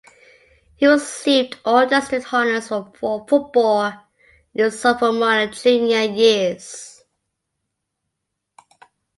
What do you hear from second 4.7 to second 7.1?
sophomore and junior years.